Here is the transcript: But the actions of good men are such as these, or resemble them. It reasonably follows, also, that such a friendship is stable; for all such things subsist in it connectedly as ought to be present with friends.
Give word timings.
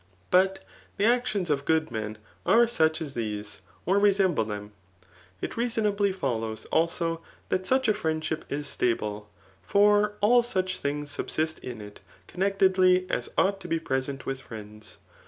But 0.31 0.65
the 0.97 1.05
actions 1.05 1.51
of 1.51 1.63
good 1.63 1.91
men 1.91 2.17
are 2.43 2.67
such 2.67 3.03
as 3.03 3.13
these, 3.13 3.61
or 3.85 3.99
resemble 3.99 4.43
them. 4.43 4.71
It 5.41 5.55
reasonably 5.55 6.11
follows, 6.11 6.65
also, 6.71 7.21
that 7.49 7.67
such 7.67 7.87
a 7.87 7.93
friendship 7.93 8.43
is 8.49 8.65
stable; 8.65 9.29
for 9.61 10.15
all 10.19 10.41
such 10.41 10.79
things 10.79 11.11
subsist 11.11 11.59
in 11.59 11.81
it 11.81 11.99
connectedly 12.25 13.05
as 13.11 13.29
ought 13.37 13.59
to 13.61 13.67
be 13.67 13.79
present 13.79 14.25
with 14.25 14.41
friends. 14.41 14.97